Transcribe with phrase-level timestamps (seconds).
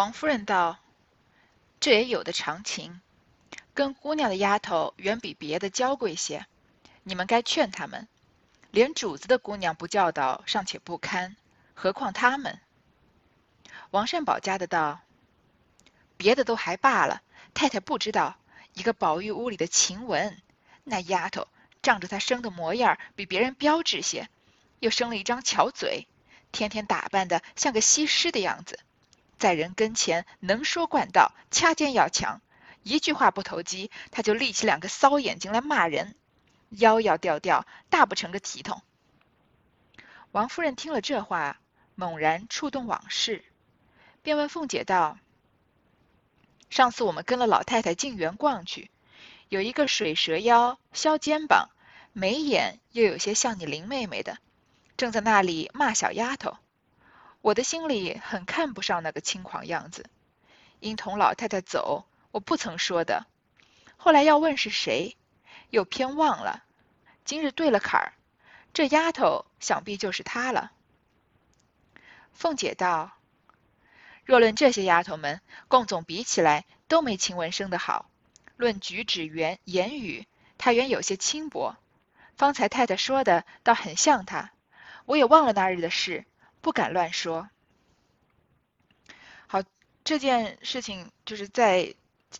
[0.00, 0.78] 王夫人道
[1.78, 3.02] ：“这也有的常情，
[3.74, 6.46] 跟姑娘的丫头远比别的娇贵些，
[7.02, 8.08] 你们该劝他们。
[8.70, 11.36] 连主子的姑娘不教导尚且不堪，
[11.74, 12.60] 何况他们？”
[13.92, 15.02] 王善保家的道
[16.16, 17.20] ：“别的都还罢了，
[17.52, 18.38] 太太不知道，
[18.72, 20.34] 一个宝玉屋里的晴雯，
[20.84, 21.46] 那丫头
[21.82, 24.30] 仗着她生的模样比别人标致些，
[24.78, 26.06] 又生了一张巧嘴，
[26.52, 28.80] 天天打扮的像个西施的样子。”
[29.40, 32.42] 在人跟前能说惯道，掐尖要强，
[32.82, 36.14] 一句话不投机，他就立起两个骚眼睛来骂人，
[36.68, 38.82] 腰要掉掉，大不成个体统。
[40.30, 41.58] 王夫人听了这话，
[41.94, 43.42] 猛然触动往事，
[44.22, 45.18] 便问凤姐道
[46.68, 48.90] ：“上次我们跟了老太太进园逛去，
[49.48, 51.70] 有一个水蛇腰、削肩膀、
[52.12, 54.36] 眉眼又有些像你林妹妹的，
[54.98, 56.58] 正在那里骂小丫头。”
[57.42, 60.04] 我的心里很看不上那个轻狂样子，
[60.78, 63.26] 因同老太太走，我不曾说的。
[63.96, 65.16] 后来要问是谁，
[65.70, 66.62] 又偏忘了。
[67.24, 68.12] 今日对了坎儿，
[68.74, 70.72] 这丫头想必就是她了。
[72.32, 73.12] 凤姐道
[74.24, 78.10] ：“若论这些丫头们，共总比起来，都没晴雯生的好。
[78.56, 80.26] 论举止言言语，
[80.58, 81.76] 她原有些轻薄。
[82.36, 84.50] 方才太太说的，倒很像她。
[85.06, 86.24] 我也忘了那日的事。”
[86.60, 87.48] 不敢乱说。
[89.46, 89.62] 好，
[90.04, 91.94] 这件事情就是在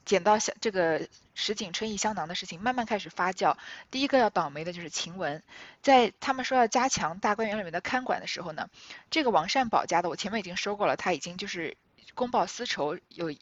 [0.05, 3.57] 捡到香这个石井春意香囊的事情慢慢开始发酵。
[3.91, 5.43] 第一个要倒霉的就是晴雯，
[5.83, 8.69] 在他们说要加强大观园里面的看管的时候呢，
[9.11, 11.77] 这个王善保家的，我前面已经说过了，他已经就是
[12.15, 13.35] 公报私仇有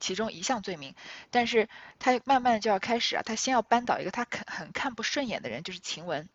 [0.00, 0.96] 其中一项罪名，
[1.30, 1.68] 但是
[2.00, 6.28] 他慢慢的就要开始啊，他先要扳倒一个他很很看不顺眼的人，就是晴雯。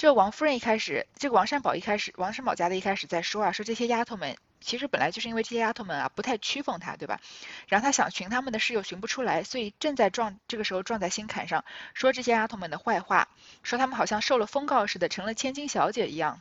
[0.00, 7.20] 这王夫人一开始，这个王善保一开始，王善保家的一开始在说啊，说这些丫头们其实本来就是因为这些丫头们啊不太屈奉他，对吧？
[7.68, 13.28] 然后他想寻他们的事又寻不出来，所以正在撞这个时候撞在心坎上，说这些丫头们的坏话，
[13.62, 16.40] 说她们好像受了封告似的，成了千金小姐一样。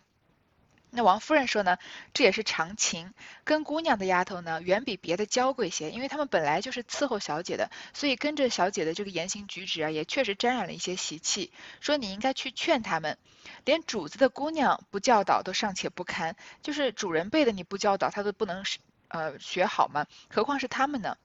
[0.92, 1.78] 那王夫人说呢，
[2.14, 3.14] 这也是常情，
[3.44, 11.52] 跟姑娘的丫头呢，远比别的娇贵些，因为她们本来就是伺候小姐的，所以跟着小姐的这个言行举止啊，也确实沾染了一些习气。
[11.80, 13.18] 说你应该去劝他们，
[13.66, 18.64] 连主子的姑娘不教导都尚且不堪，就是主人辈的你不教导，他都不能
[19.10, 20.08] 呃学好吗？
[20.30, 21.18] 何况是他们呢？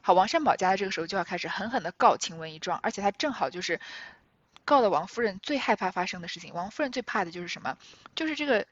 [0.00, 3.78] 好，王善保家的这个时候就要开始狠狠的告晴雯一状，而且他正好就是。
[4.64, 7.76] 告的王夫人最害怕发生的事情，王夫人最怕的就是什么？
[8.14, 8.64] 就是这个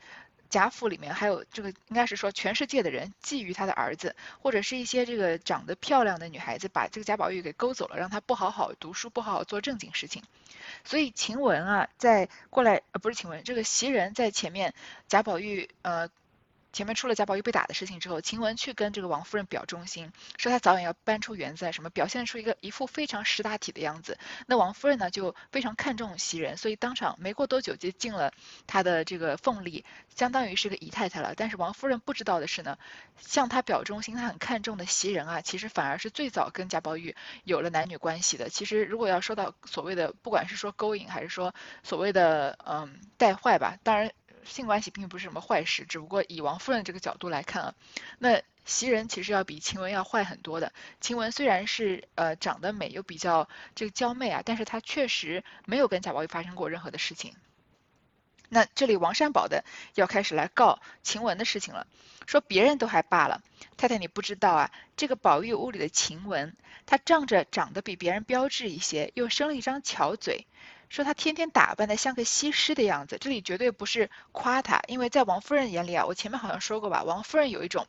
[0.51, 10.23] 贾府里面还有这个，应该是说全世界的人觊觎他的儿子，或者是一些这个长得漂亮的女孩子把这个贾宝玉给勾走了，让他不好好读书，不好好做正经事情。
[10.85, 14.75] 所以晴雯啊，在过来呃不是晴雯，这个袭人在前面，
[15.09, 16.11] 贾宝玉呃。
[16.73, 24.19] 前面出了贾宝玉被打的事情之后，晴雯去跟这个王夫人表忠心，说她早晚要搬出园子，什么表现出一个一副非常识大体的样子。
[24.47, 28.33] 那王夫人呢就非常看重袭人，所以当场没过多久就进了
[28.67, 31.35] 她的这个凤里，相当于是个姨太太了。
[31.37, 32.79] 但是王夫人不知道的是呢，
[33.19, 38.49] 向她表忠心，她很看重的袭人啊，其实反而是最早跟贾宝玉有了男女关系的。
[38.49, 44.13] 其实如果要说到所谓的，不管是说勾引还是说所谓的嗯带坏吧，当然。
[44.45, 47.75] 性关系并不是什么坏事，只不过以王夫人这个角度来看啊，
[48.19, 50.73] 那袭人其实要比晴雯要坏很多的。
[51.01, 57.35] 晴雯虽然是呃长得美又比较这个娇媚啊，但是她确实没有跟贾宝玉发生过任何的事情。
[58.49, 59.65] 那这里王善保的
[59.95, 61.87] 要开始来告晴雯的事情了，
[62.27, 63.43] 说别人都还罢了，
[63.77, 70.47] 太太你不知道啊，这个宝玉屋里的晴雯，她仗着长得比别人标致一些，又生了一张巧嘴。
[70.91, 77.87] 说她天天打扮的像个西施的样子，这里绝对不是夸她，因为在王夫人眼里啊，我前面好像说过吧，王夫人有一种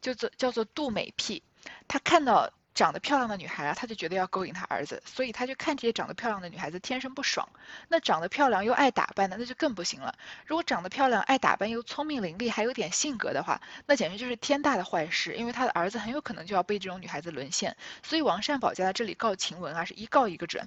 [0.00, 1.42] 叫做叫做妒美癖，
[1.86, 2.50] 她看到。
[2.74, 7.48] 长得漂亮的女孩啊，他就觉得要勾引他儿子，所以他就看这些长得漂亮的女孩子天生不爽。
[7.88, 10.14] 那长得漂亮又爱打扮的，那就更不行了。
[10.44, 15.36] 如果长得漂亮、爱打扮又聪明伶俐，还有点性格的话，那简直就是天大的坏事。
[15.36, 17.76] 因为他的儿子很有可能就要被这种女孩子沦陷。
[18.02, 20.66] 所以王善保家在这里告晴雯啊，是一告一个准。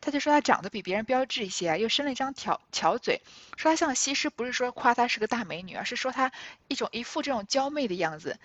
[0.00, 3.20] 他就说他长得比别人标致一些啊，又生了一张巧巧嘴，
[3.56, 6.30] 说他像西施，不是说夸她是个大美女，而是说她
[6.68, 8.38] 一种一副这种娇媚的样子。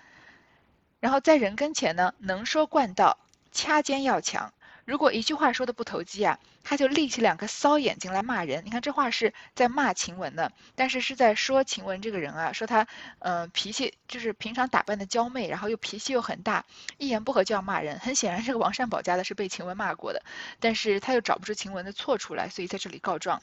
[1.04, 3.18] 然后在人跟前呢，能说惯道，
[3.52, 4.54] 掐尖要强。
[4.86, 8.64] 如果一句话说的不投机啊，他就立起两个骚眼睛来骂人。
[8.64, 12.86] 你看这话是在骂晴雯的，但是是在说晴雯这个人啊，说她
[13.18, 16.64] 嗯脾气就是平常打扮的娇媚，然后又脾气又很大，
[16.96, 17.98] 一言不合就要骂人。
[17.98, 20.22] 很显然，这个王善保家的是被晴雯骂过的，
[20.58, 23.42] 但是他又找不出晴雯的错出来，所以在这里告状。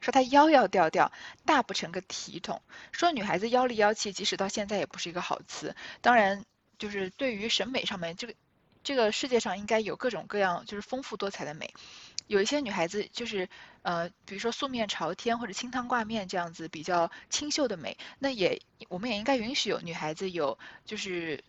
[0.00, 1.10] 说她腰要掉掉，
[1.44, 2.62] 大不成个体统。
[2.92, 5.74] 说女孩子妖里妖气，即使到现在也不是一个好词。
[6.00, 6.44] 当然。
[6.80, 8.34] 就是对于审美上面，这个
[8.82, 11.72] 这个世界上应该有各种各样就是丰富多彩的美。
[12.26, 13.48] 有一些女孩子就是
[13.82, 21.44] 呃，比如说素面朝天或者清汤挂面这样子比较清秀的美，那也我们也应该允许有女孩子有就是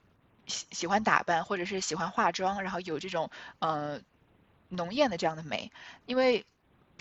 [0.46, 4.00] 喜喜欢打扮或者是喜欢化妆，然后有这种呃
[4.70, 5.72] 浓艳的这样的美，
[6.06, 6.46] 因为。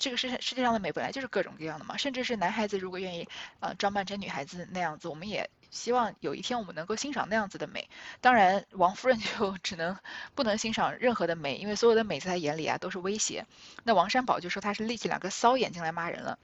[0.02, 3.28] 这个世世界上的美本来就是各种各样的嘛，甚至是男孩子如果愿意
[3.58, 7.88] 呃装扮成女孩子那样子，我们也希望有一天我们能够欣赏那样子的美。
[8.20, 9.96] 当然，王夫人就 只能
[10.34, 13.46] 不能欣赏任何的美，因为所有的美在她眼里啊都是威胁。
[13.84, 16.38] 那王山宝就说他是立起两个骚眼睛来骂人了。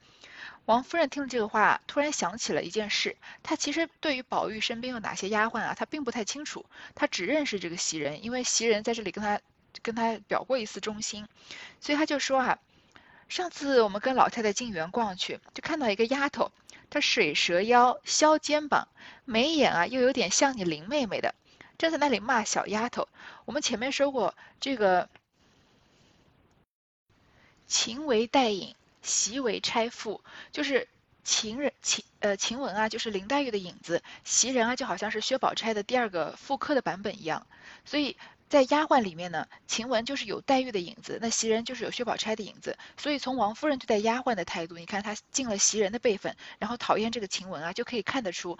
[0.64, 9.40] 王夫人听了这个话，突然想起了一件事，她其实对于宝玉身边有哪些丫鬟啊，她并不太清楚，她只认识这个袭人，因为袭人在这里跟她
[9.82, 11.28] 跟她表过一次忠心，
[11.80, 12.58] 所以她就说啊。
[13.28, 16.52] 上次我们跟老太太进园逛去，就看到一个丫头，
[16.90, 18.88] 她水蛇腰、削肩膀，
[19.24, 21.34] 眉眼啊又有点像你林妹妹的，
[21.78, 23.08] 正在那里骂小丫头。
[23.44, 25.08] 我们前面说过，这个
[27.66, 30.22] 秦为黛影，袭为钗妇，
[30.52, 30.88] 就是
[31.24, 37.46] 秦人秦呃秦雯啊，就是林黛玉的影子，袭人啊就好像是薛宝钗的第二个复刻的版本一样，
[37.84, 38.16] 所以。
[38.48, 42.78] 在丫鬟里面呢，晴雯就是有黛玉的影子，那袭人就是有薛宝钗的影子。
[42.96, 48.56] 所以从王夫人对待丫鬟的态度，你看她进了袭人的辈分，然后讨厌这个晴雯啊，就可以看得出，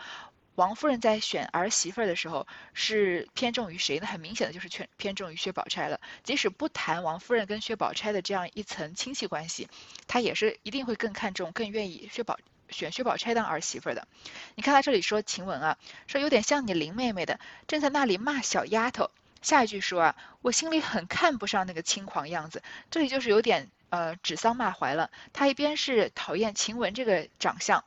[0.57, 4.07] 王夫人在选儿媳妇的时候是偏重于谁呢？
[4.07, 6.01] 很明显的就是偏偏重于薛宝钗了。
[6.25, 9.69] 即使不谈王夫人跟薛宝钗的这样一层亲戚关系，
[10.09, 12.39] 她也是一定会更看重、更愿意薛宝
[12.71, 14.09] 选薛宝钗当儿媳妇的。
[14.57, 15.79] 你看她这里说晴雯啊，
[16.09, 17.39] 说有点像你林妹妹的，
[17.69, 19.11] 正在那里骂小丫头。
[19.47, 25.09] 下一句说啊，我心里很看不上那个轻狂样子，这里就是有点呃指桑骂槐了。
[25.33, 27.85] 他一边是讨厌晴雯这个长相，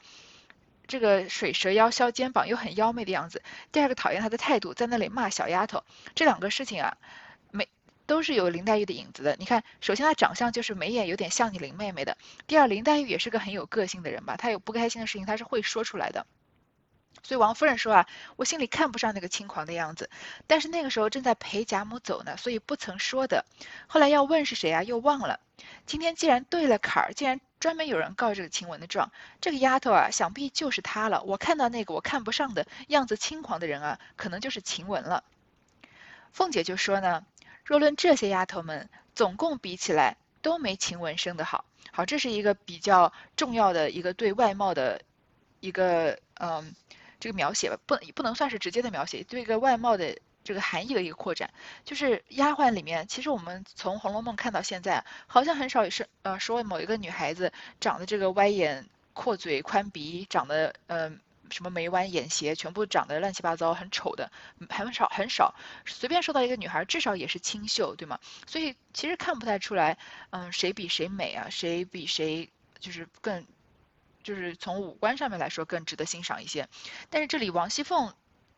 [0.88, 3.42] 这个水蛇腰削肩膀又很妖媚的样子；
[3.74, 5.84] 第二个讨厌她的态度，在那里骂小丫头。
[6.16, 6.96] 这两个事情啊，
[7.52, 7.68] 没
[8.06, 9.36] 都是有林黛玉的影子的。
[9.38, 12.14] 你看，首先她长相就是眉眼有点像你林妹妹的；
[12.48, 16.26] 第二，林黛玉也是个很有个性的人吧，她有不开心的事情，她是会说出来的。
[17.24, 20.10] 所以王夫人说啊，我心里看不上那个轻狂的样子，
[20.48, 23.45] 但是那个时候正在陪贾母走呢，所以不曾说的。
[23.88, 25.39] 后来要问是谁啊，又忘了。
[25.86, 29.12] 今天既然对了坎儿，竟然专门有人告这个晴雯的状，
[29.42, 31.21] 这个丫头啊，想必就是她了。
[31.24, 35.24] 我看到那个我看不上的样子轻狂的人啊，可能就是晴雯了。
[36.31, 37.25] 凤姐就说呢，
[37.65, 41.65] 若论这些丫头们，总共比起来都没晴雯生的好。
[41.92, 45.01] 好，这是一个比较重要的一个对外貌的
[45.60, 46.74] 一个嗯。
[47.19, 51.54] 这个描写吧，不也不能算是直接的描写，对一个外貌的这个含义的一个扩展。
[51.83, 57.51] 就是丫鬟里面，其实我们从《红楼梦》看到现在，好像很少也是呃说某一个女孩子
[57.81, 61.12] 长得这个歪眼阔嘴宽鼻，长得呃
[61.50, 64.31] 什么眉弯眼斜，全部长得乱七八糟很丑的，
[64.69, 65.54] 很少很少。
[65.86, 68.19] 随便说到一个女孩，至少也是清秀，对吗？
[68.48, 69.98] 所以其实看不太出来，
[70.30, 71.50] 嗯，谁比谁美啊？
[71.50, 72.50] 谁比谁
[72.80, 73.45] 就是更。
[74.24, 76.68] 就是从五官上面来说更值得欣赏一些，
[77.10, 78.13] 但是这里王熙凤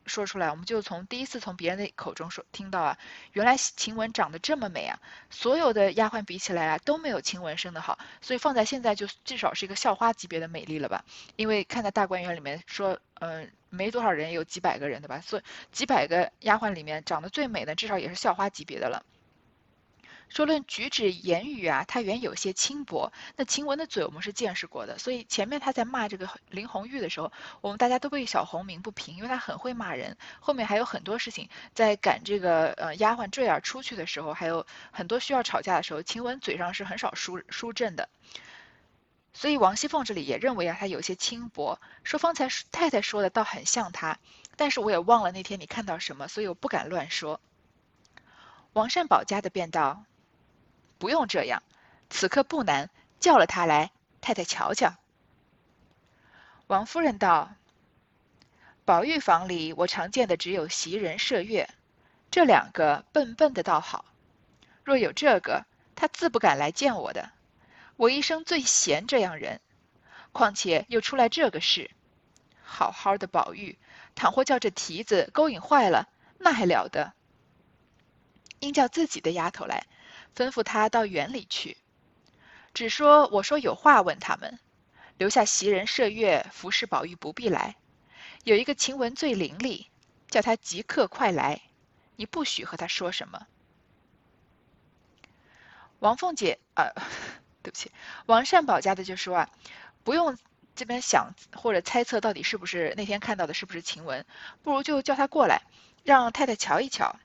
[0.08, 2.98] 说出来，我们就从第一次从别人的口中说听到啊，
[3.34, 5.00] 原来晴雯长得这么美啊，
[5.30, 11.06] 所有的丫鬟比起来啊都没有晴雯生的好，所以放在现在就至少是一个校花级别的美丽了吧？
[11.36, 15.22] 因为看在大观园里面说，嗯，没多少人，有几百个人对吧？
[15.22, 19.06] 所以几百个丫鬟里面长得最美的，至少也是校花级别的了。
[20.32, 23.12] 说论举止言语啊，他原有些轻薄。
[23.36, 30.18] 那晴雯的嘴我们是见识过的，所以前面他在骂这个林红玉的时候，我们大家都为小红鸣不平，因为他很会骂人。
[30.40, 38.08] 后面还有很多事情，在赶这个呃丫鬟坠儿出去的时候，还有很多需要吵架的时候，晴雯嘴上是很少输输正的。
[39.34, 41.82] 所以王熙凤这里也认为啊，他有些轻薄。
[42.06, 44.18] 说方才太太说的倒很像他，
[44.56, 47.42] 但是我也忘了那天你看到什么，所以我不敢乱说。
[48.72, 50.06] 王善保家的便道。
[51.02, 51.64] 不用这样，
[52.12, 53.90] 此刻不难，叫了他来，
[54.22, 54.94] 太太瞧瞧。
[56.68, 57.56] 王夫人道
[58.86, 61.68] ：“宝玉房里，我常见的只有袭人、麝月，
[62.30, 64.06] 这两个笨笨的倒好。
[64.84, 65.66] 若有这个，
[65.96, 67.32] 他自不敢来见我的。
[67.96, 69.60] 我一生最嫌这样人，
[70.32, 71.90] 况且又出来这个事，
[72.62, 73.80] 好好的宝玉，
[74.14, 77.14] 倘或叫这蹄子勾引坏了，那还了得？
[78.60, 79.88] 应叫自己的丫头来。”
[80.36, 81.78] 吩咐他到园里去，
[82.74, 84.60] 只说我说有话问他们，
[85.18, 87.76] 留下袭人、麝月服侍宝玉，不必来。
[88.46, 89.88] 有一个晴雯最伶俐，
[90.30, 91.62] 叫他即刻快来。
[92.16, 93.46] 你不许和他说什么。
[96.00, 96.90] 王凤姐啊，
[97.62, 97.92] 对不起，
[98.26, 99.50] 王善保家的就说啊，
[100.04, 100.38] 不用
[100.76, 104.26] 这边想或者猜测到底是不是那天看到的是不是晴雯，
[104.64, 105.64] 不如就叫她过来，
[106.04, 107.20] 让太太瞧一瞧。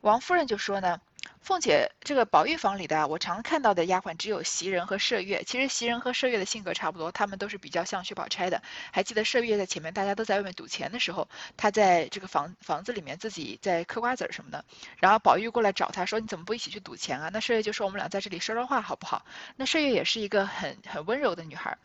[0.00, 1.00] 王夫人就说呢。
[1.44, 5.44] 凤姐这个宝玉房里的啊，我常看到的丫鬟只有袭人和麝月。
[5.44, 8.62] 其实袭人和麝月的性格差不多，她们都是比较像薛宝钗的。
[8.90, 14.64] 还记得麝月在前面大家都在外面赌钱的时候，她在这个房房子里面自己在嗑瓜子什么的。
[14.96, 21.76] 然后宝玉过来找她说：“你怎么不一起去赌钱啊？”那麝月就说：“我们俩在这里说说话好不好？”那麝月也是一个很很温柔的女孩。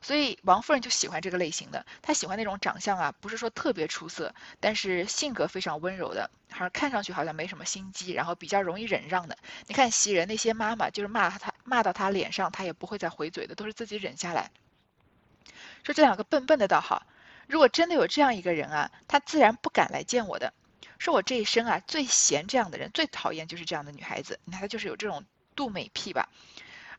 [0.00, 9.36] 所以王夫人就喜欢这个类型的，她喜欢那种长相啊，不是说特别出色，但是性格非常温柔的，还是看上去好像没什么心机，然后比较容易忍忍让的。
[9.66, 14.50] 你看袭人那些妈妈，就是骂他骂到他脸上，他也不会再回嘴的，都是自己忍下来。
[15.82, 17.06] 说这两个笨笨的倒好，
[17.48, 20.52] 如果真的有这样一个人啊，他自然不敢来见我的。
[20.98, 24.38] 说我这一生啊最嫌这样的人，最讨厌就是这样的女孩子。
[24.44, 25.24] 你看她就是有这种
[25.56, 26.28] 妒美癖吧。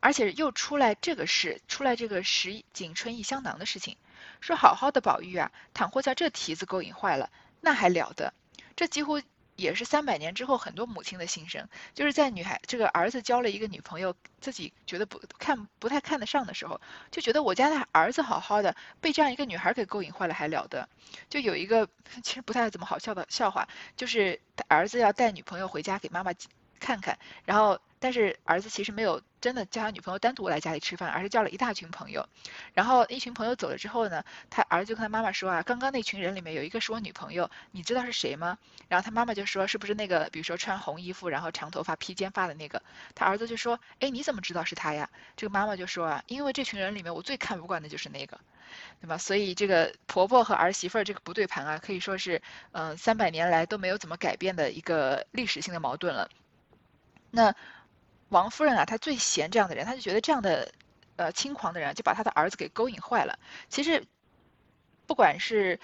[0.01, 3.95] 而且又出来这个事，出来这个石井春意香囊的事情，
[4.41, 7.29] 说好好的宝玉啊，倘或叫这蹄子勾引坏了，
[7.61, 8.33] 那还了得？
[8.75, 9.21] 这几乎
[9.55, 16.79] 也是三百年之后很多母亲的心声，就是在女孩这个儿子交了一个女朋友，自己觉得不看不太看得上的时候，
[17.11, 20.87] 就觉得我家的儿子好好的被这样一个女孩给勾引坏了还了得？
[21.29, 21.87] 就有一个
[22.23, 26.31] 其实不太怎么好笑的笑话，就是儿子要带女朋友回家给妈妈
[26.79, 27.79] 看看，然后。
[28.03, 32.27] 但是儿子其实没有真的叫他女朋友单独来家里吃饭，而是叫了一大群朋友。
[32.73, 38.57] 然后一群朋友走了之后呢，他儿子就跟他妈妈说啊，刚刚那群人里面有一个是我女朋友，你知道是谁吗？
[38.89, 42.81] 然后他妈妈就说，是不是那个比如说穿红衣服，然后长头发披肩发的那个？
[43.15, 45.09] 他儿子就说，哎，你怎么知道是他呀？
[45.37, 48.37] 这个妈妈就说啊，因为这群人里面我最看不惯的就是那个，
[48.99, 49.17] 对吧？
[49.17, 52.41] 所以这个婆婆和儿媳妇儿这个不对盘啊，可以说是
[52.73, 56.29] 嗯三百年来都没有怎么改变的一个历史性的矛盾了。
[57.31, 57.55] 那。
[58.33, 60.73] 王夫人啊，她最嫌这样的人，她就觉得这样的，
[61.17, 63.37] 呃，轻狂的人就把她的儿子给勾引坏了。
[63.69, 64.03] 其实，
[65.05, 65.79] 不管是，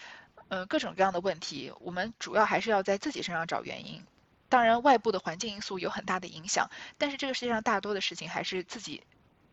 [0.49, 4.03] 呃，各种各样的问题，我们主要还是要在自己身上找原因。
[4.49, 9.03] 当然，外部的环境因素有很大的影响，但是这个世界上大多的事情还是自己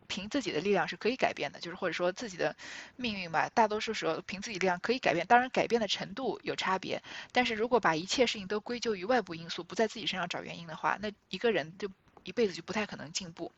[0.07, 2.57] 凭自己的力量是可以改变的，就是或者说自己的
[2.97, 5.27] 命运吧，大多数时候凭自己力量可以改变。
[5.27, 11.91] 当然，改变的程度有差别，但是如果把一切事情都归咎于外部因素，不在自己身上找原因的话，那一个人就。
[12.27, 13.53] 一辈子就不太可能进步，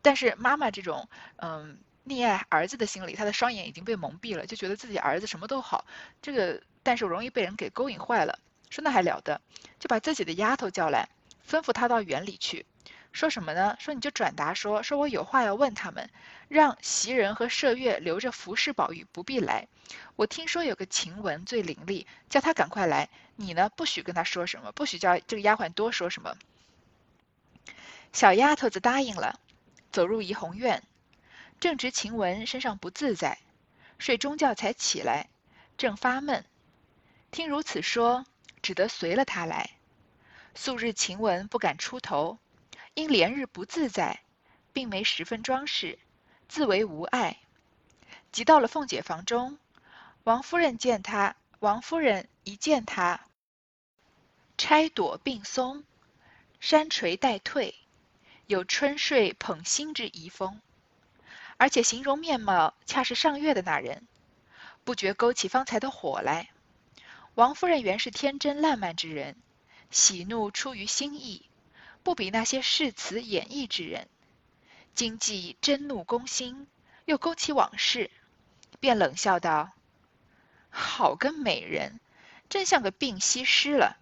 [0.00, 5.84] 但是妈妈这种嗯溺爱儿子的心理，她的双眼已经被蒙蔽了，就觉得自己儿子什么都好，
[6.22, 8.38] 这个但是容易被人给勾引坏了。
[8.70, 9.40] 说那还了得，
[9.78, 11.08] 就把自己的丫头叫来，
[11.48, 12.66] 吩咐她到园里去，
[13.12, 13.76] 说什么呢？
[13.78, 16.10] 说你就转达说，说我有话要问他们，
[16.48, 19.68] 让袭人和麝月留着服侍宝玉，不必来。
[20.16, 23.08] 我听说有个晴雯最伶俐，叫她赶快来。
[23.36, 26.36] 你呢，不许跟她说什么，不许叫这个丫鬟多说什么。
[28.14, 29.40] 小丫头子答应了，
[29.90, 30.84] 走入怡红院，
[31.58, 33.40] 正值晴雯身上不自在，
[33.98, 35.28] 睡中觉才起来，
[35.76, 36.44] 正发闷，
[37.32, 38.24] 听如此说，
[38.62, 39.68] 只得随了她来。
[40.54, 42.38] 素日晴雯不敢出头，
[42.94, 44.20] 因连日不自在，
[44.72, 45.98] 并没十分装饰，
[46.48, 47.40] 自为无碍。
[48.30, 49.58] 即到了凤姐房中，
[50.22, 53.26] 王夫人见她，王夫人一见她，
[54.56, 55.82] 钗朵并松，
[56.60, 57.74] 山垂带退。
[58.46, 60.60] 有春睡捧心之遗风，
[61.56, 64.06] 而且形容面貌恰是上月的那人，
[64.84, 66.50] 不觉勾起方才的火来。
[67.34, 69.36] 王夫人原是天真烂漫之人，
[69.90, 71.48] 喜怒出于心意，
[72.02, 74.08] 不比那些誓词演绎之人。
[74.94, 76.66] 今既真怒攻心，
[77.06, 78.10] 又勾起往事，
[78.78, 79.72] 便冷笑道
[80.68, 81.98] ：“好个美人，
[82.50, 83.96] 真像个病西施了。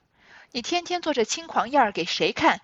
[0.50, 2.60] 你天天做这轻狂样儿给谁看？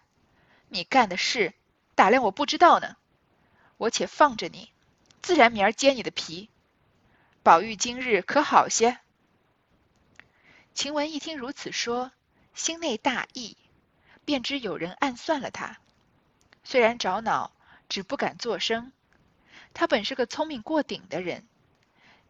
[0.68, 1.54] 你干的事。”
[1.98, 2.94] 打量我不知道呢，
[3.76, 4.70] 我且放着你，
[5.20, 6.48] 自然明儿揭你的皮。
[7.42, 9.00] 宝玉今日可好些？
[10.74, 12.12] 晴雯一听如此说，
[12.54, 13.56] 心内大异，
[14.24, 15.78] 便知有人暗算了他。
[16.62, 17.50] 虽然着恼，
[17.88, 18.92] 只不敢作声。
[19.74, 21.48] 他本是个聪明过顶的人，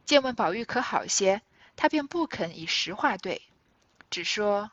[0.06, 1.42] 见问宝玉可好些，
[1.76, 3.42] 他便不肯以实话对，
[4.08, 4.70] 只说：“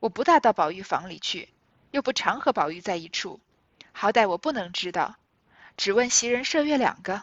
[0.00, 1.48] 我不大到宝玉房里去，
[1.92, 3.38] 又不常和宝玉在一处。”
[3.92, 5.16] 好歹我不能知道，
[5.76, 7.22] 只问袭人、麝月两个。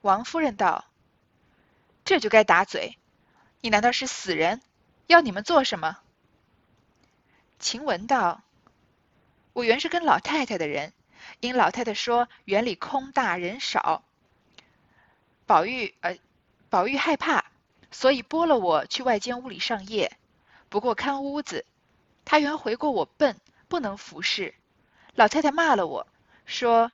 [0.00, 0.84] 王夫人道
[2.04, 2.98] ：“这就该打嘴，
[3.60, 4.60] 你难道是死人？
[5.06, 5.98] 要你们做什么？”
[7.58, 8.42] 晴雯道
[9.52, 10.92] ：“我原是跟老太太的人，
[11.40, 14.02] 因老太太说园里空大人少，
[15.46, 16.18] 宝玉呃，
[16.68, 17.44] 宝玉害怕，
[17.90, 20.16] 所以拨了我去外间屋里上夜。
[20.68, 21.64] 不过看屋子，
[22.24, 24.54] 他原回过我笨，不能服侍。”
[25.16, 26.06] 老太太骂了我，
[26.44, 26.92] 说：“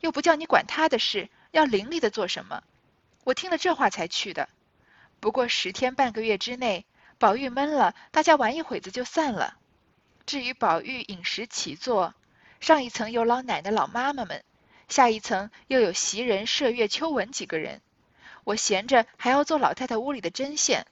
[0.00, 2.62] 又不叫你管他的事，要伶俐的做什么？
[3.24, 4.48] 我听了这话才去的。
[5.20, 6.86] 不过十天半个月之内，
[7.18, 9.58] 宝玉闷了，大家玩一会子就散了。
[10.24, 12.14] 至于宝玉饮食起坐，
[12.58, 14.42] 上一层有老奶奶、老妈妈们，
[14.88, 17.82] 下一层又有袭人、麝月、秋纹几个人。
[18.44, 20.86] 我闲着还要做老太太屋里的针线，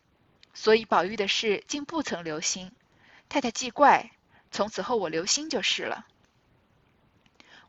[0.52, 2.70] 所以宝玉的事竟不曾留心。
[3.30, 4.10] 太太既怪，
[4.50, 6.04] 从此后我留心就是了。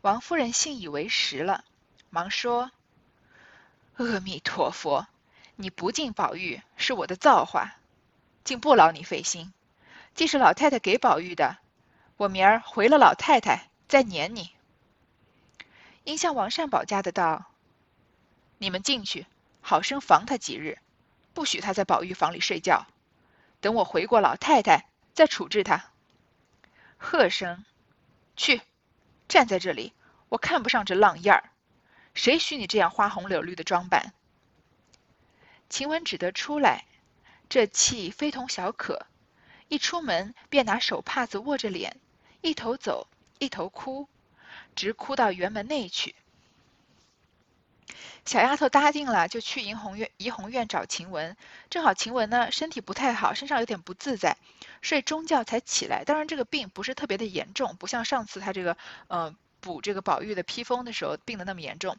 [0.01, 1.66] 王夫人信以为实了，
[2.10, 2.72] 忙说
[3.98, 5.08] ：“阿弥陀佛，
[5.56, 7.75] 你不敬宝玉是我的造化，
[8.44, 9.54] 竟不劳你费心。
[10.13, 11.58] 既是老太太给宝玉的，
[12.18, 14.51] 我明儿回了老太太再撵你。”
[16.06, 17.46] 应向王善保家的道
[18.60, 19.25] ：“你们进去，
[19.62, 20.80] 好生防他几日，
[21.34, 22.88] 不许他在宝玉房里睡觉。
[23.60, 24.88] 等我回过老太太。”
[25.18, 25.84] 再处置他。
[27.00, 27.66] 喝声，
[28.36, 28.62] 去，
[29.27, 29.93] 站在这里，
[30.29, 31.50] 我看不上这浪样儿。
[32.13, 34.13] 谁许你这样花红柳绿的装扮？
[35.69, 36.86] 晴雯只得出来，
[37.50, 39.05] 这气非同小可。
[39.67, 42.00] 一出门便拿手帕子握着脸，
[42.41, 43.07] 一头走，
[43.38, 44.07] 一头哭，
[44.75, 46.15] 直哭到园门内去。
[48.25, 51.36] 小丫头答应了，就去怡红院怡红院找晴雯。
[51.70, 54.38] 正好晴雯呢身体不太好，身上有点不自在，
[54.82, 56.03] 睡中觉才起来。
[56.03, 58.77] 当然这个病不是特别的严重，不像上次她这个
[59.08, 61.98] 呃补这个宝玉的披风的时候病的那么严重。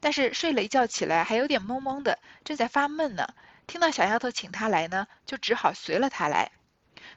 [0.00, 3.34] 但是睡了一觉起来还有点懵懵的，正在发闷呢。
[3.66, 6.50] 听到小丫头请她来呢，就只好随了她来。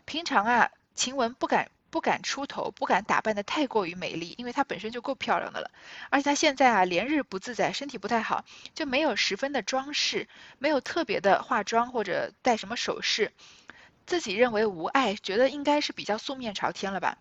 [0.06, 1.70] 平常啊，晴雯不敢。
[1.94, 5.70] 不敢出头，不敢打扮的太过于美丽，因为她本身就够漂亮的了。
[6.10, 13.32] 而且她现在啊，连日不自在，身体不太好，就没有十分的装饰，没有特别的化妆或者戴什么首饰，
[14.08, 17.20] 自己认为无碍，觉得应该是比较素面朝天了吧。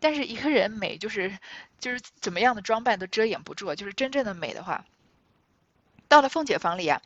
[0.00, 1.38] 但是一个人美，就是
[1.78, 4.84] 就是怎么样的装扮都遮掩不住，就是真正的美的话，
[6.08, 7.00] 到了凤姐房里啊，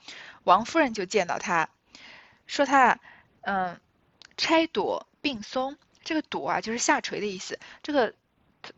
[0.44, 1.68] 王夫人就见到她，
[2.46, 2.98] 说她
[3.42, 3.78] 嗯，
[4.38, 5.76] 钗朵并松。
[6.04, 7.58] 这个朵啊，就是下垂的意思。
[7.82, 8.14] 这个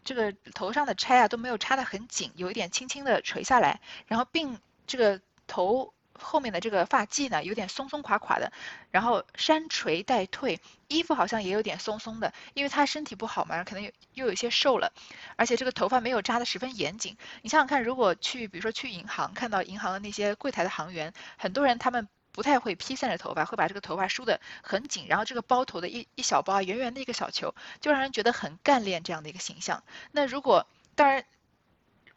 [0.04, 3.80] 这个头上的钗啊都没有插得很紧，有一点轻轻的垂下来。
[4.06, 8.52] 然后并这个头后面的这个发髻呢，有点松松垮垮的。
[8.90, 14.92] 然后山垂带退，衣服好像也有点松松的，因为他身体不好嘛，可能又又有些瘦了。
[15.36, 17.16] 而且这个头发没有扎得十分严谨。
[17.42, 22.08] 你想想看，如果去比如说去银行，看到银行的那些柜台的行员，很多人他们。
[22.34, 29.84] 不太会披散着头发，会把这个头发梳得很紧，然后这个包头的一一小包啊，圆圆的一个小球，就让人觉得很干练这样的一个形象。
[30.10, 30.66] 那如果
[30.96, 31.24] 当然，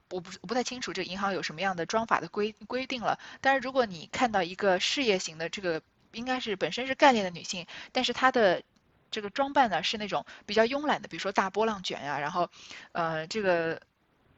[0.09, 3.19] 我不我不太清楚这个银行有什么样的装法的规规定了。
[3.41, 8.63] 但是如果你看到一个事业型的这个，应该是本身是干练的女性，但是她的
[9.11, 12.49] 这个装扮呢是那种比较慵懒的，比如说大波浪卷呀，然后
[12.91, 13.79] 呃这个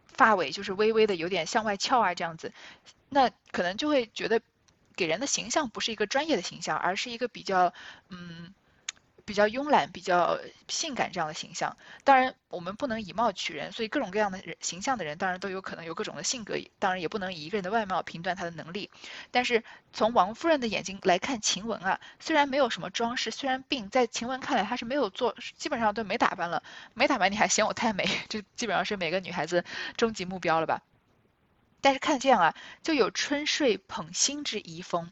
[0.08, 2.52] 发尾就是微微的有点向外翘啊这样子，
[3.08, 4.42] 那可能就会觉得。
[5.00, 7.74] 给人的形象不是一个专业的形象，而是一个比较
[8.10, 8.54] 嗯
[9.24, 11.78] 比较慵懒、比较性感这样的形象。
[12.04, 16.58] 当然，我们不能以貌取人，所以各种各样的人形象的人，当然都有可能有各种的性格。
[16.80, 18.92] 当然，也不能以一个人的外貌评断他的能力。
[19.32, 26.62] 但是从王夫人的眼睛来看，晴雯啊，虽然没有什么装饰，虽然病，在晴雯看来她是没有做，基本上都没打扮了。
[26.94, 29.64] 没打扮你还嫌我太美， 这基本上是每个女孩子
[29.96, 30.82] 终极目标了吧。
[31.82, 35.12] 但是看这样啊，就有春睡捧心之遗风，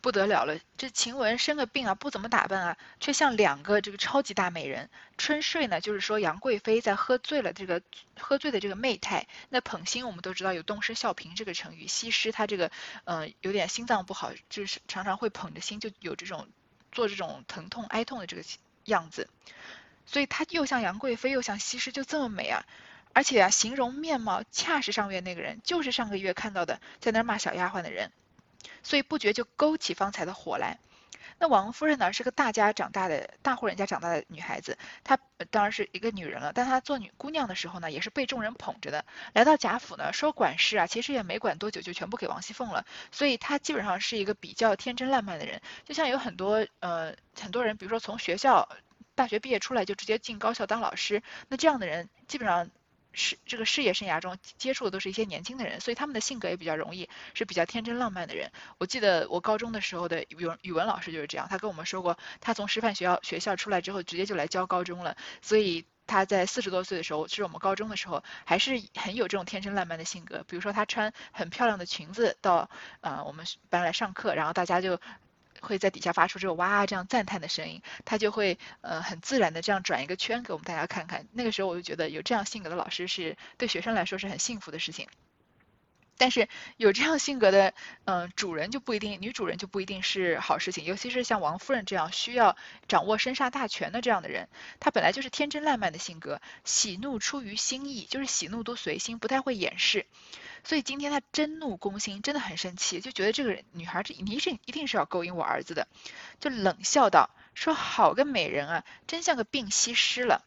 [0.00, 0.58] 不得了了。
[0.76, 4.90] 这晴雯生个病啊，不怎么打扮啊，却像两个这个超级大美人。
[5.16, 7.80] 春睡呢，就是说杨贵妃在喝醉了，这个
[8.18, 9.26] 喝醉的这个媚态。
[9.48, 12.70] 那捧心我们都知道有东施效颦这个成语，西施她这个
[13.04, 16.48] 嗯有点心脏不好，就是常常会捧着心，就有这种
[16.90, 18.42] 做这种疼痛哀痛的这个
[18.84, 19.30] 样子。
[20.04, 22.66] 所以她又像杨贵妃，又像西施，就这么美啊。
[23.14, 28.10] 而且啊，形容面貌恰是上月那个人，就是上个月看到的，在那儿骂小丫鬟的人，
[28.82, 30.78] 所以不觉就勾起方才的火来。
[31.38, 35.18] 那王夫人呢，是个大家长大的大户人家长大的女孩子，她
[35.50, 39.04] 当然是一个女人了，但她做女姑娘的时候呢，也是被众人捧着的。
[39.32, 42.86] 来到贾府呢，说管事啊，其实也没管多久，就全部给王熙凤了。
[43.10, 48.68] 所以她基本上是一个比较天真烂漫的人，就像有很多呃很多人，比如说从学校
[49.16, 52.70] 大学毕业出来就直接进高校当老师，那这样的人基本上。
[53.12, 58.50] 是这个事业生涯中接触的都是一些年轻的人，所以他们的性格也比较容易是比较天真浪漫的人。
[58.78, 65.16] 我记得我高中的时候的语文语文老师就是这样，他跟我们说过，他从师范学校学校出来之后，直接就来教高中了。
[65.40, 70.44] 所以他在四十多岁的时候，是我们高中的时候，还是很有这种天真烂漫的性格。
[70.48, 72.70] 比如说他穿很漂亮的裙子到
[73.00, 75.00] 呃我们班来上课，然后大家就。
[75.62, 81.26] 会在底下发出这种哇这样赞叹的声音，他就会呃很自然的这样转一个圈给我们大家看看。
[81.32, 85.08] 那个时候我就觉得有这样性格的老师是对学生来说是很幸福的事情。
[86.22, 90.84] 但是有这样性格的，嗯，主人就不一定，女主人就不一定是好事情。
[90.84, 92.56] 尤其是像王夫人这样需要
[92.86, 100.06] 掌握生杀大权的这样的人，她本来就是天真烂漫的性格，喜怒出于心意，就是喜怒都随心，不太会掩饰。
[100.62, 105.88] 所以今天她真怒攻心，真的很生气，就觉得这个女孩这一定一定是要勾引我儿子的，
[106.38, 110.44] 就冷笑道：“说好个美人啊，真像个病西施了。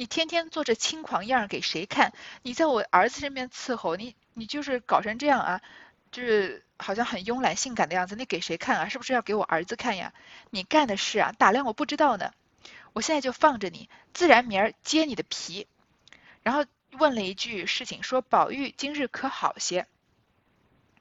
[0.00, 2.14] 你天天做这轻狂样儿给谁看？
[2.40, 5.60] 你在我儿子身边伺候你。”你就是搞成这样啊，
[6.10, 8.88] 就是好像很慵懒性感的样子，你给谁看啊？
[8.88, 10.14] 是不是要给我儿子看呀？
[10.48, 12.32] 你干的事啊，打量我不知道呢。
[12.94, 15.66] 我现在就放着你，自然明儿揭你的皮。
[16.42, 19.86] 然后问了一句事情，说宝玉今日可好些？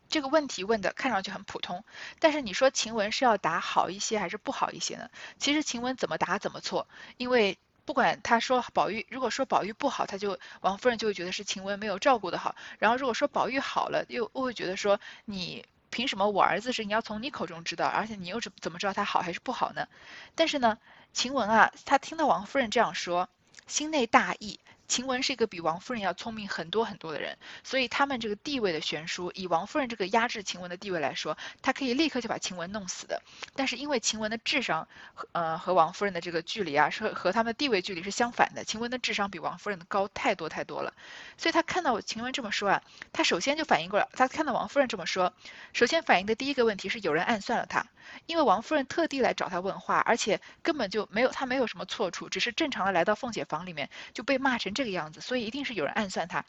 [0.10, 1.86] 这个问题问的看上去很普通，
[2.20, 5.10] 但是你说晴雯是要答好一些还是不好一些呢？
[5.38, 6.86] 其实晴雯怎么答怎么错，
[7.16, 7.58] 因为。
[7.90, 12.56] 不管他说宝玉，如果说宝玉不好，他就王夫人就会觉得是晴雯没有照顾的好。
[12.78, 19.88] 然后如果说宝玉好了，又会觉得说你凭什么我儿子是你要从你口中知道，而且你又怎怎么知道他好还是不好呢？
[20.36, 20.78] 但是呢，
[21.14, 23.28] 晴雯啊，她听到王夫人这样说，
[23.66, 24.60] 心内大意。
[24.90, 33.22] 晴雯是一个比王夫人要聪明很多很多的人，所以他们这个地位的悬殊，以王夫人这个压制晴雯的地位来说，她可以立刻就把晴雯弄死的。
[33.56, 34.88] 但是因为晴雯的智商，
[35.32, 38.64] 呃，和王夫人的这个距离啊，是和他们的地位距离是相反的。
[38.64, 40.92] 晴雯的智商比王夫人的高太多太多了，
[41.38, 42.82] 所以她看到晴雯这么说啊，
[43.14, 45.32] 她首先就反应过来，她看到王夫人这么说，
[45.72, 47.86] 首先反应的第一个问题是有人暗算了她。
[48.26, 56.46] 因为王夫人特地来找他问话，而且根本就没有他没有什么错处，只是正常的来到凤姐房里面就被骂成这个样子，所以一定是有人暗算他。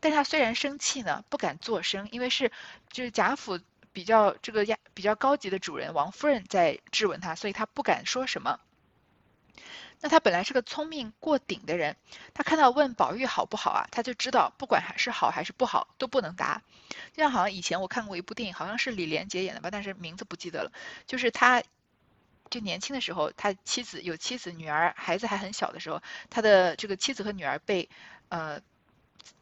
[0.00, 2.50] 但他虽然生气呢，不敢作声，因为是
[2.88, 3.60] 就是贾府
[3.92, 8.58] 比较这个压比较高级的主人王夫人在质问他，所以他不敢说什么。
[10.00, 11.94] 那他本来是个聪明过顶的人，
[12.32, 16.62] 他看到问宝玉好不好啊，他就知道不管是好还是不好都不能答。
[17.12, 20.72] 就像好像以前我看过一部电影，好像是李连杰演的吧，但是名字不记得了。
[21.06, 21.62] 就是他
[22.50, 27.88] 就年轻的时候，他妻子有妻子女儿，孩子还很小的时候，他的这个妻子和女儿被
[28.28, 28.60] 呃。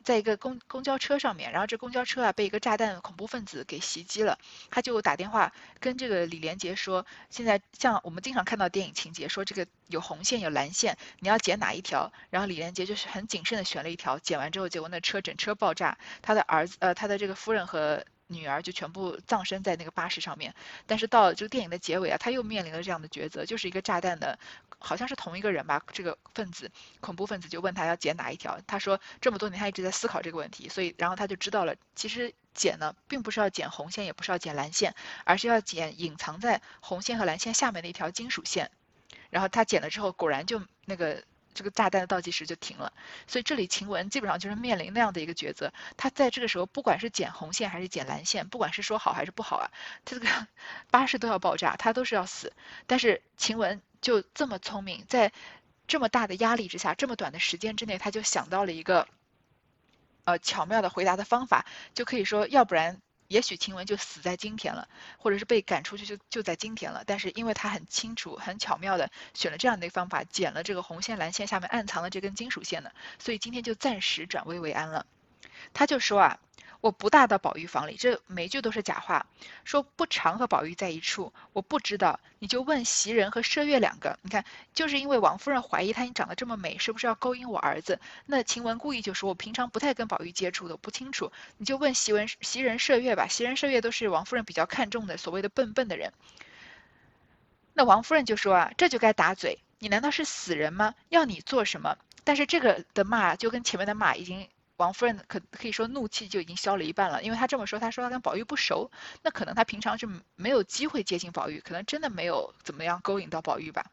[0.05, 4.39] 在一个公公交车上面，然后这公交车啊被一个炸弹恐怖分子给袭击了，
[4.71, 12.13] 他就打电话跟这个李连杰说，现在像我们经常看到电影情节，说这个有红线有蓝线，你要剪哪一条？
[12.31, 18.05] 然后李连杰就是很谨慎的选了一条，剪完之后结果那车整车爆炸，他的儿子呃他的这个夫人和。
[18.33, 20.55] 女儿就全部葬身在那个巴士上面，
[20.87, 24.39] 但是到这个电影的结尾啊，他又面临了这样的抉择，就是一个炸弹的，
[24.79, 38.71] 好像是同一个人吧，这个分子，恐怖分子就问他要剪哪一条，他说这么多年他一直在思考这个问题，所以然后他就知道了，其实剪呢并不是要剪红线，也不是要剪蓝线，而是要剪隐藏在红线和蓝线下面的一条金属线，
[39.31, 41.23] 然后他剪了之后，果然就那个。
[41.55, 42.93] 这个炸弹的倒计时就停了，
[43.27, 45.73] 所以这里晴雯基本上就是面临那样的一个抉择。
[45.97, 49.71] 她在这个时候，不管是剪红线还是剪蓝线，不管是说好还是不好啊，
[50.05, 50.29] 她这个
[50.91, 52.53] 巴士都要爆炸，她都是要死。
[52.87, 55.33] 但是晴雯就这么聪明，在
[55.87, 59.09] 这么大的压力之下，这么短的时间之内，她就想到了一个
[60.25, 63.01] 呃巧妙的回答的方法，就可以说，要不然。
[63.33, 67.03] 也许晴雯就死在今天了，或者是被赶出去就就在今天了。
[67.07, 75.07] 但是因为他很清楚、很巧妙的选了这样的一个方法，剪了这个红线、蓝线下面暗藏的这根金属线呢，所以今天就暂时转危为安了。
[75.73, 76.39] 他就说啊。
[76.83, 79.25] 我不大到宝玉房里，这每句都是假话。
[79.65, 82.19] 说不常和宝玉在一处，我不知道。
[82.41, 88.01] 你就问袭人和麝月两个，你看，就是因为王夫人怀疑她你长得这么美，是不是要勾引我儿子？
[88.27, 91.31] 那晴雯故意就说，我平常不太跟宝玉接触的，不清楚。
[91.57, 93.29] 你就问袭文、袭人、麝月吧。
[93.29, 96.13] 袭人、麝月都是王夫人比较看重的，所谓的笨笨的人。
[97.75, 99.61] 那王夫人就说啊，这就该打嘴。
[99.79, 100.97] 你难道是死人吗？
[101.11, 101.97] 要你做什么？
[102.25, 104.49] 但是这个的骂就跟前面的骂已经。
[104.77, 108.91] 王夫人可可以说怒气就已经消了一半了，因为她这么说，她说她跟宝玉不熟，
[109.23, 113.87] 那可能她平常是没有机会接近宝玉，可能真的没有怎么样勾引到宝玉吧。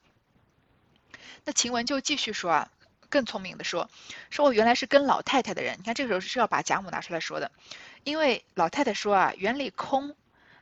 [1.44, 2.72] 那晴雯就继续说啊，
[3.10, 3.90] 更聪明的说，
[4.30, 7.52] 说我原来是跟老太太的人，你看这个时候是要把贾母拿出来说的，
[8.04, 10.16] 因为老太太说啊，园里空，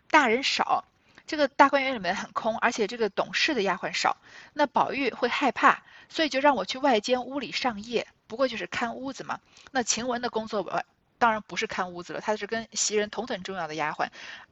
[0.09, 0.85] 大人少，
[1.25, 4.17] 这个大观园里面很空，而且这个懂事的丫鬟少，
[4.53, 8.07] 那宝玉会害怕，所以就让我去外间屋里上夜。
[8.27, 9.39] 不过就是看屋子嘛。
[9.71, 10.83] 那晴雯的工作
[11.19, 14.09] 当然不是看屋子了，她是跟袭人同等重要的丫鬟，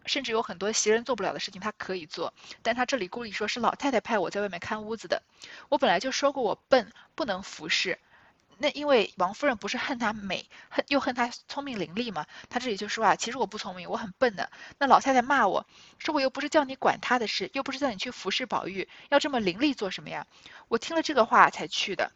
[0.08, 2.34] 甚至有很多袭人做不了的事情她可以做。
[2.64, 5.22] 但她这里故意说是老太太派我在外面看屋子的。
[5.70, 8.00] 我本来就说过我笨，不能服侍。
[8.58, 12.26] 那因为王夫人不是恨她美，恨又恨她聪明伶俐嘛。
[12.50, 14.50] 她这里就说啊，其实我不聪明，我很笨的。
[14.80, 15.68] 那老太太骂我
[16.00, 20.26] 说我又不是叫你管她的事，又不是叫你去服侍宝玉，要这么伶俐做什么呀？
[20.68, 22.12] 我听了这个话才去的。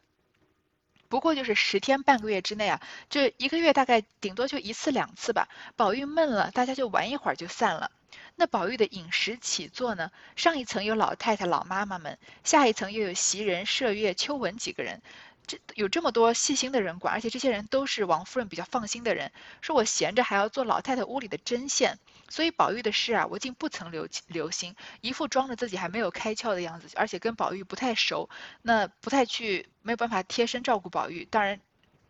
[1.10, 5.50] 不过就是十天半个月之内啊，这一个月大概顶多就一次两次吧。
[5.76, 7.91] 宝玉闷了，大家就玩一会儿就散了。
[8.36, 10.12] 那宝玉的饮食起坐呢？
[10.36, 15.02] 上一层有老太太、老妈妈们，下一层又有袭人、麝月、秋纹几个人。
[15.45, 19.32] 这有这么多细心的人管，而且这些人都是王夫人比较放心的人。
[19.62, 21.98] 说我闲着还要做老太太屋里的针线，
[22.30, 28.30] 所以宝玉的事啊，我竟不曾留留心，一副装着自己还没有开窍的样子，而且跟宝玉不太熟，
[28.62, 31.26] 那不太去没有办法贴身照顾宝玉。
[31.26, 31.60] 当然，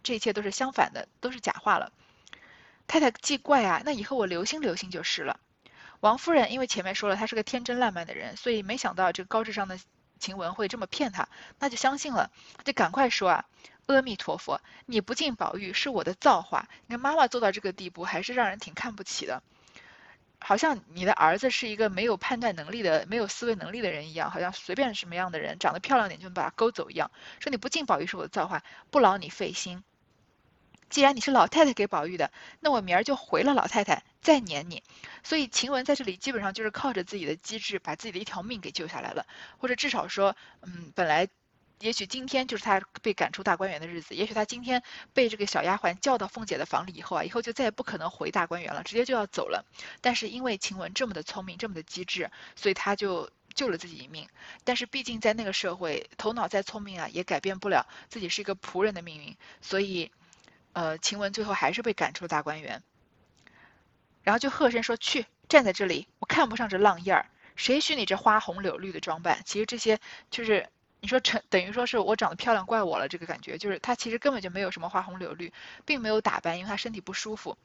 [0.04, 1.92] 这一切都是相反的，都是假话了。
[2.88, 5.40] 太太既怪啊，那以后我留心留心就是了。
[6.00, 9.80] 王夫人因为前面说了她是个天真烂漫的人，所以没想到这个高智商的。
[10.20, 11.30] 晴雯会这么骗她，
[11.60, 12.30] 那就相信了，
[12.66, 13.46] 就赶快说啊，
[13.86, 16.68] 阿弥陀佛，你不敬宝玉是我的造化。
[16.88, 19.42] 你看妈妈做到这个地步，还是让人挺看不起的，
[20.40, 27.12] 好像你的儿子是一个没有判断能力的、没有思维能力的人一样，好像随便什么样的人长得漂亮点就能把他勾走一样。
[27.40, 29.84] 说你不敬宝玉是我的造化，不劳你费心。
[30.90, 34.82] 既然你是老太太给宝玉的，那我明儿就回了老太太，再撵你。
[35.24, 39.28] 所以晴雯在这里基本上就是靠着自己的机智，把自己的一条命给救下来了，
[39.60, 41.28] 或者至少说，嗯，本来
[41.80, 49.66] 也许今天就是他被赶出大观园的日子，也许他今天被这个小丫鬟叫到凤姐的房里以后啊，以后就再也不可能回大观园了，直接就要走了。
[50.02, 54.28] 但是因为晴雯这么的聪明，这么的机智，所以他就救了自己一命。
[54.64, 60.12] 但是毕竟在那个社会，头脑再聪明啊，也改变不了自己是一个仆人的命运，所以。
[60.72, 62.84] 呃，晴雯最后还是被赶出了大观园，
[64.22, 69.42] 然后就喝声说：“去，站在这里，我看不上这浪样儿，谁许你这花红柳绿的装扮？
[69.46, 70.70] 其实这些就是
[71.02, 75.54] 你说成等于说是我长得漂亮怪我了，这个感觉就是他其实根本就没有什么花红柳绿，
[75.86, 77.58] 并没有打扮，因为他身体不舒服。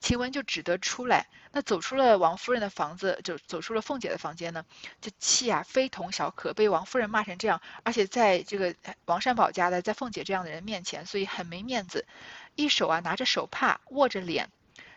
[0.00, 4.64] 晴雯就只得出来，那走出了王夫人的房子，就走出了凤姐的房间呢，
[5.00, 8.74] 这气啊非同小可，被王夫人骂成这样，而且在这个
[9.06, 12.04] 王善保家的，在凤姐这样的人面前，所以很没面子。
[12.54, 14.50] 一手啊拿着手帕握着脸，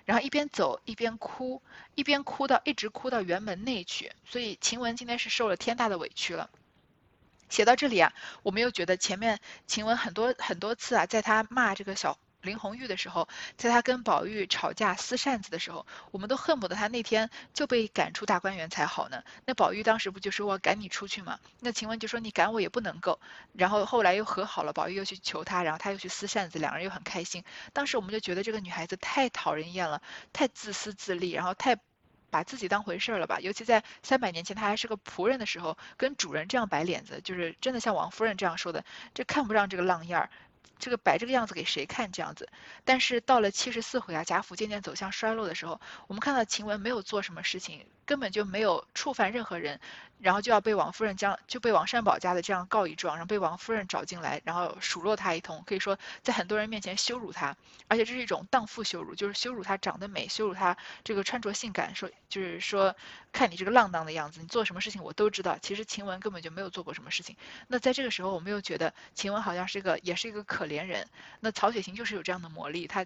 [0.05, 1.61] 然后一边走一边哭，
[1.93, 4.11] 一边哭到一直哭到辕门内去。
[4.25, 6.49] 所以晴雯今天是受了天大的委屈了。
[7.49, 12.17] 写到这里啊，我们又觉得前面晴雯很多很多次啊，在她骂这个小。
[12.41, 13.27] 林红玉的时候，
[13.57, 19.23] 在他跟宝玉吵架撕扇子的时候，我们都恨不得他那天就被赶出大观园才好呢。
[19.45, 21.39] 那宝玉当时不就说我赶你出去吗？
[21.59, 23.19] 那晴雯就说你赶我也不能够。
[23.53, 27.43] 然后后来又和好了，宝玉又去求他，然后他又去撕扇子，两人又很开心。
[27.73, 31.79] 当时我们就觉得这个女孩子太讨人厌了，太自私自利，然后太
[32.35, 33.39] 把自己当回事儿了吧？
[33.39, 40.29] 尤其在三百年前他还是个仆人的时候，跟主人这样摆脸子，就是真的像王夫人这样说的，这看不上这个浪样儿。
[40.77, 42.11] 这个摆这个样子给谁看？
[42.11, 42.49] 这样子，
[42.83, 49.79] 但是到了七十四回啊，贾府渐渐走向衰落的时候，我们看到晴雯没有做什么事情，根本就没有触犯任何人。
[50.21, 57.57] 然后就要被王夫人将就被王善保家的这样告一状，然后被王夫人找进来，然后数落他一通，可以说在很多人面前羞辱他，
[57.89, 62.95] 而且这是一种荡妇羞辱，就是羞辱她长得美，羞辱她这个穿着性感，说就是说
[63.33, 65.59] 看你这个浪荡的样子，你做什么事情我都知道。
[65.61, 67.35] 其实晴雯根本就没有做过什么事情。
[67.67, 71.07] 那在这个时候，我们又觉得晴雯好像是一个也是一个可怜人。
[71.41, 73.05] 那曹雪芹就是有这样的魔力，他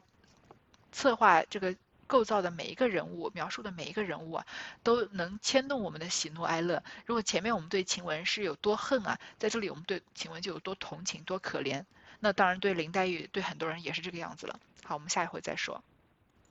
[0.92, 1.76] 策划这个。
[2.10, 4.46] 构造的每一个人物，描述的每一个人物啊，
[4.82, 6.84] 都能牵动我们的喜怒哀乐。
[7.06, 11.86] 如果前面我们对晴雯是有多恨啊，在这里我们对晴雯就有多同情、多可怜。
[12.20, 14.60] 那当然对林黛玉，对很多人也是这个样子了。
[14.84, 15.84] 好，我们下一回再说。